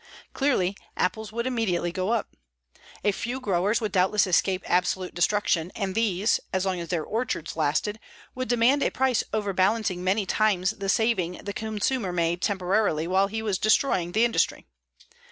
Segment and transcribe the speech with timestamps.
[0.33, 2.35] Clearly apples would immediately go up.
[3.03, 7.55] A few growers would doubtless escape absolute destruction and these, as long as their orchards
[7.55, 7.99] lasted,
[8.33, 13.43] would demand a price overbalancing many times the saving the consumer made temporarily while he
[13.43, 14.65] was destroying the industry.